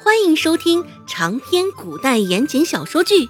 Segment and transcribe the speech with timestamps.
[0.00, 3.14] 欢迎收听长篇古代言情小说剧《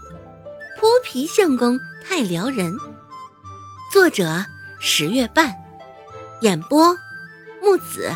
[0.79, 2.75] 泼皮相公太撩人》，
[3.91, 4.45] 作者
[4.79, 5.55] 十月半，
[6.43, 6.95] 演播
[7.63, 8.15] 木子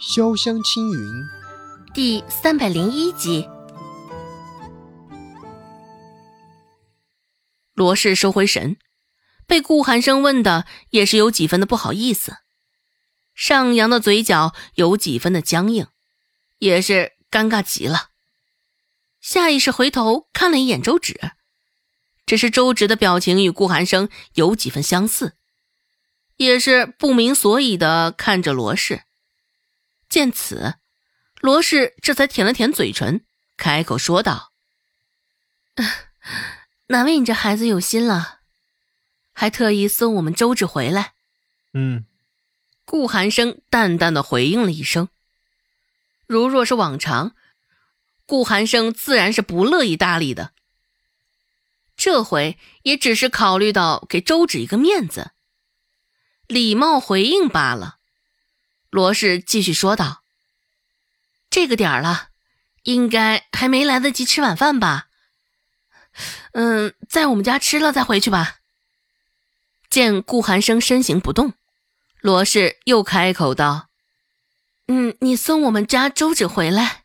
[0.00, 1.12] 潇湘青云，
[1.92, 3.46] 第三百零一集。
[7.74, 8.78] 罗氏收回神，
[9.46, 12.38] 被顾寒生问的也是有几分的不好意思，
[13.34, 15.86] 上扬的嘴角有几分的僵硬，
[16.60, 17.19] 也是。
[17.30, 18.10] 尴尬极了，
[19.20, 21.32] 下意识回头看了一眼周芷，
[22.26, 25.36] 只是周芷的表情与顾寒生有几分相似，
[26.36, 29.02] 也是不明所以的看着罗氏。
[30.08, 30.74] 见此，
[31.40, 33.24] 罗氏这才舔了舔嘴唇，
[33.56, 34.52] 开口说道
[36.88, 38.40] ：“难为你这孩子有心了，
[39.32, 41.14] 还特意送我们周芷回来。”
[41.72, 42.06] 嗯，
[42.84, 45.08] 顾寒生淡淡的回应了一声。
[46.30, 47.34] 如若是往常，
[48.24, 50.52] 顾寒生自然是不乐意搭理的。
[51.96, 55.32] 这回也只是考虑到给周芷一个面子，
[56.46, 57.96] 礼貌回应罢了。
[58.90, 60.22] 罗氏继续说道
[61.50, 62.28] ：“这个点了，
[62.84, 65.08] 应该还没来得及吃晚饭吧？
[66.52, 68.58] 嗯，在我们家吃了再回去吧。”
[69.90, 71.54] 见顾寒生身形不动，
[72.20, 73.89] 罗氏又开口道。
[74.92, 77.04] 嗯，你送我们家周芷回来，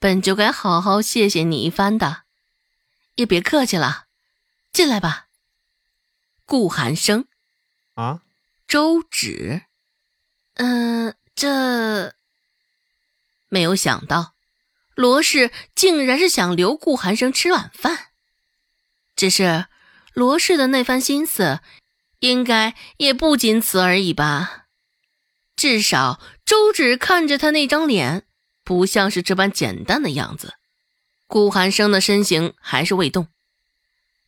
[0.00, 2.24] 本就该好好谢谢你一番的，
[3.14, 4.06] 也别客气了，
[4.72, 5.28] 进来吧。
[6.44, 7.28] 顾寒生，
[7.94, 8.22] 啊，
[8.66, 9.62] 周芷，
[10.54, 12.16] 嗯，这
[13.48, 14.34] 没有想到，
[14.96, 18.08] 罗氏竟然是想留顾寒生吃晚饭，
[19.14, 19.66] 只是
[20.12, 21.60] 罗氏的那番心思，
[22.18, 24.64] 应该也不仅此而已吧。
[25.54, 28.24] 至少周芷看着他那张脸，
[28.62, 30.54] 不像是这般简单的样子。
[31.26, 33.26] 顾寒生的身形还是未动。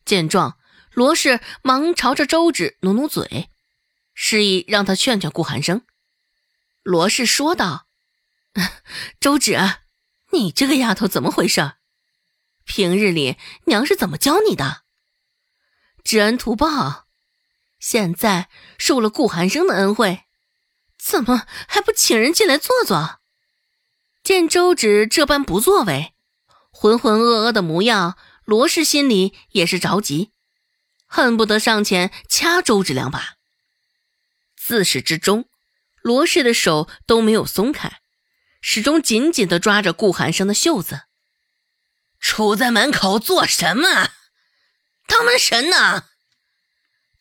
[0.03, 0.59] 见状，
[0.91, 3.49] 罗氏忙朝着周芷努努嘴，
[4.13, 5.83] 示意让他劝劝顾寒生。
[6.83, 7.87] 罗氏说道
[9.21, 9.57] ：“周芷，
[10.33, 11.75] 你这个丫头怎么回事？
[12.65, 14.81] 平日里娘是怎么教你的？
[16.03, 17.07] 知恩图报，
[17.79, 20.23] 现在受了顾寒生的恩惠。”
[21.01, 23.19] 怎么还不请人进来坐坐？
[24.21, 26.13] 见周芷这般不作为、
[26.69, 30.33] 浑浑噩噩的模样，罗氏心里也是着急，
[31.05, 33.37] 恨不得上前掐周芷两把。
[34.55, 35.49] 自始至终，
[36.01, 38.01] 罗氏的手都没有松开，
[38.61, 41.03] 始终紧紧的抓着顾寒生的袖子。
[42.21, 44.09] 杵在门口做什么？
[45.07, 46.09] 当门神呢？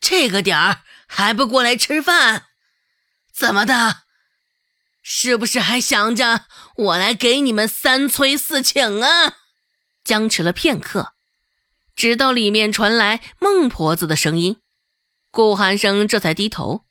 [0.00, 2.47] 这个点儿还不过来吃饭？
[3.38, 3.98] 怎么的？
[5.00, 9.36] 是不是还想着我来给你们三催四请啊？
[10.02, 11.12] 僵持了片刻，
[11.94, 14.56] 直到里面传来孟婆子的声音，
[15.30, 16.84] 顾寒生这才低头，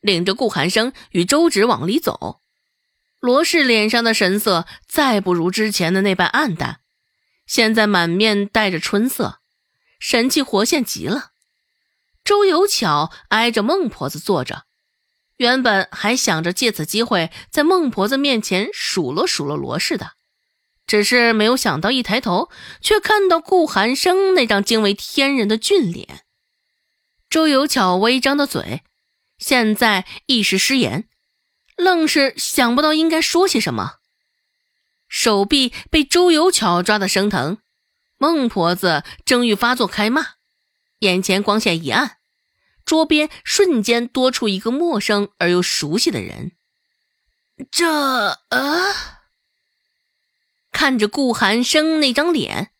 [0.00, 2.40] 领着顾寒生与周芷往里走。
[3.18, 6.78] 罗氏脸上的神色再不如之前的那般暗淡，
[7.44, 9.40] 现在满面带着春色，
[9.98, 11.32] 神气活现极了。
[12.22, 14.67] 周有巧挨着孟婆子坐着。
[15.38, 20.12] 原本还想着借此机会在孟婆子面前数落数落罗氏的，
[20.86, 22.50] 只是没有想到一抬头，
[22.80, 26.24] 却看到顾寒生那张惊为天人的俊脸。
[27.30, 28.82] 周有巧微张的嘴，
[29.38, 31.08] 现在一时失言，
[31.76, 33.96] 愣是想不到应该说些什么。
[35.08, 37.58] 手臂被周有巧抓得生疼，
[38.18, 40.26] 孟婆子正欲发作开骂，
[40.98, 42.17] 眼前光线一暗。
[42.88, 46.52] 桌边瞬间多出一个陌生而又熟悉的人。
[47.70, 47.86] 这……
[48.48, 48.94] 呃，
[50.72, 52.70] 看着顾寒生那张脸，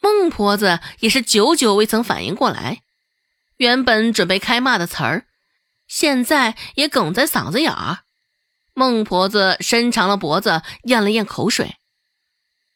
[0.00, 2.82] 孟婆子也是久久未曾反应过来。
[3.58, 5.26] 原本准备开骂的词儿，
[5.86, 8.04] 现在也哽在嗓子眼儿。
[8.72, 11.76] 孟婆子伸长了脖子，咽了咽口水，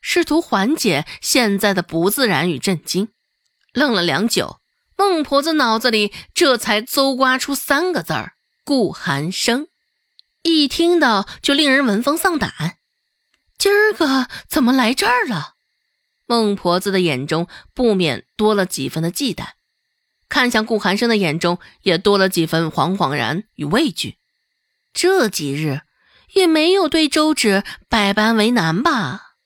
[0.02, 3.08] 试图缓解现在的不自然与震惊。
[3.72, 4.59] 愣了良久。
[5.00, 9.68] 孟婆子脑子里这才搜刮出三个字儿：顾寒生。
[10.42, 12.76] 一听到就令人闻风丧胆。
[13.56, 15.54] 今儿个怎么来这儿了？
[16.26, 19.52] 孟婆子的眼中不免多了几分的忌惮，
[20.28, 24.18] 看向顾寒生的眼中也多了几分惶惶然与畏惧。
[24.92, 25.80] 这几日
[26.34, 29.36] 也没有对周芷百般为难吧？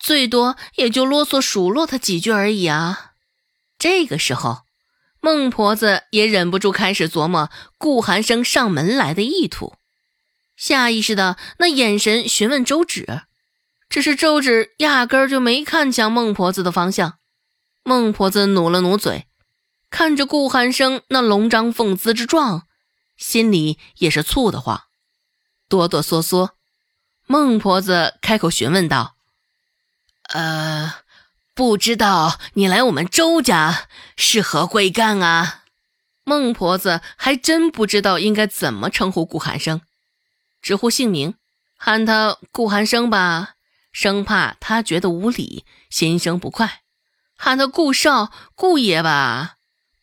[0.00, 3.12] 最多也就啰嗦数落他几句而已啊。
[3.78, 4.65] 这个时候。
[5.26, 9.74] 孟婆子也忍不住开始琢磨顾寒生上门来的意图，
[10.54, 13.22] 下意识的那眼神询问周芷，
[13.88, 17.18] 只是周芷压根儿就没看向孟婆子的方向。
[17.82, 19.26] 孟婆子努了努嘴，
[19.90, 22.68] 看着顾寒生那龙章凤姿之状，
[23.16, 24.82] 心里也是醋得慌，
[25.68, 26.50] 哆哆嗦嗦。
[27.26, 29.16] 孟婆子开口询问道
[30.32, 30.94] ：“呃，
[31.56, 35.64] 不知道你来我们周家是何贵干啊？”
[36.22, 39.80] 孟婆子还真不知道应该怎么称呼顾寒生，
[40.60, 41.34] 直呼姓名，
[41.78, 43.54] 喊他顾寒生吧，
[43.90, 46.82] 生怕他觉得无礼，心生不快；
[47.38, 49.54] 喊他顾少、顾爷吧，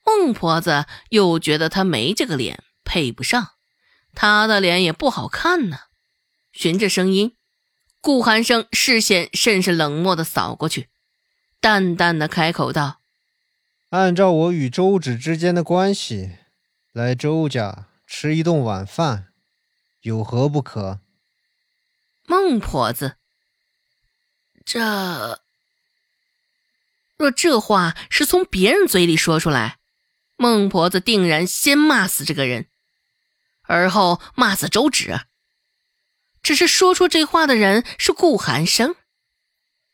[0.03, 3.49] 孟婆子又觉得他没这个脸，配不上，
[4.15, 5.77] 他的脸也不好看呢。
[6.51, 7.35] 循着声音，
[8.01, 10.87] 顾寒生视线甚是冷漠的扫过去，
[11.63, 12.99] 淡淡的开口道。
[13.91, 16.39] 按照我与周芷之间的关系，
[16.91, 19.31] 来周家吃一顿晚饭，
[20.01, 20.99] 有何不可？
[22.27, 23.15] 孟婆子，
[24.65, 25.39] 这
[27.15, 29.79] 若这话是从别人嘴里说出来，
[30.35, 32.67] 孟婆子定然先骂死这个人，
[33.61, 35.21] 而后骂死周芷。
[36.41, 38.97] 只是说出这话的人是顾寒生，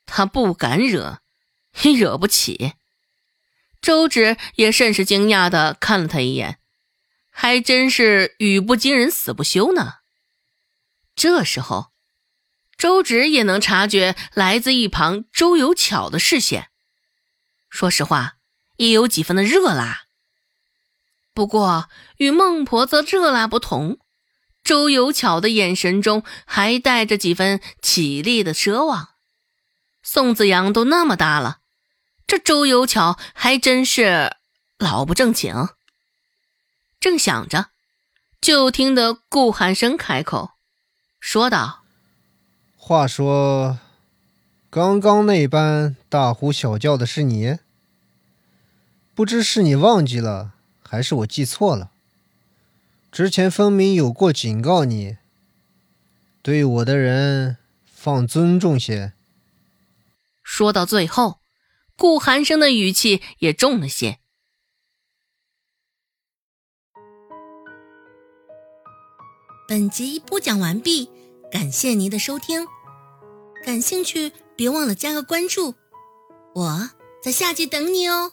[0.07, 1.21] 他不敢惹，
[1.83, 2.73] 你惹不起。
[3.81, 6.59] 周芷也甚是惊讶的看了他一眼，
[7.29, 9.95] 还真是语不惊人死不休呢。
[11.15, 11.91] 这时候，
[12.77, 16.69] 周芷也能察觉来自一旁周有巧的视线，
[17.69, 18.35] 说实话，
[18.77, 20.03] 也有几分的热辣。
[21.33, 23.99] 不过与孟婆子热辣不同，
[24.61, 29.11] 周有巧的眼神中还带着几分绮丽的奢望。
[30.03, 31.58] 宋子阳都那么大了。
[32.29, 34.35] 这周有巧还真是
[34.77, 35.51] 老不正经。
[36.99, 37.71] 正想着，
[38.39, 40.51] 就听得顾寒生开口
[41.19, 41.81] 说道
[42.77, 43.79] ：“话说，
[44.69, 47.57] 刚刚那般大呼小叫的是你？
[49.15, 50.53] 不知是你忘记了，
[50.83, 51.89] 还是我记错了？
[53.11, 55.17] 之前分明有过警告你，
[56.43, 57.57] 对我的人
[57.91, 59.13] 放尊重些。”
[60.45, 61.38] 说到最后。
[61.99, 64.19] 顾寒生的语气也重了些。
[69.67, 71.11] 本集播讲完毕，
[71.51, 72.65] 感谢您的收听。
[73.63, 75.75] 感兴趣，别忘了加个关注，
[76.55, 76.89] 我
[77.21, 78.31] 在下集等你哦。